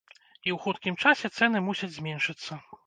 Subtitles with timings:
[0.19, 2.63] І ў хуткім часе цэны мусяць зменшыцца.